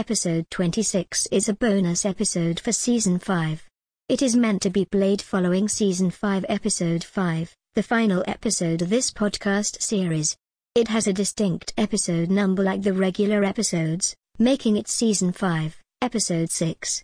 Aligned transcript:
Episode 0.00 0.48
26 0.48 1.28
is 1.30 1.46
a 1.50 1.52
bonus 1.52 2.06
episode 2.06 2.58
for 2.58 2.72
Season 2.72 3.18
5. 3.18 3.68
It 4.08 4.22
is 4.22 4.34
meant 4.34 4.62
to 4.62 4.70
be 4.70 4.86
played 4.86 5.20
following 5.20 5.68
Season 5.68 6.10
5 6.10 6.46
Episode 6.48 7.04
5, 7.04 7.54
the 7.74 7.82
final 7.82 8.24
episode 8.26 8.80
of 8.80 8.88
this 8.88 9.10
podcast 9.10 9.82
series. 9.82 10.38
It 10.74 10.88
has 10.88 11.06
a 11.06 11.12
distinct 11.12 11.74
episode 11.76 12.30
number 12.30 12.62
like 12.62 12.80
the 12.80 12.94
regular 12.94 13.44
episodes, 13.44 14.16
making 14.38 14.78
it 14.78 14.88
Season 14.88 15.32
5, 15.32 15.78
Episode 16.00 16.50
6. 16.50 16.98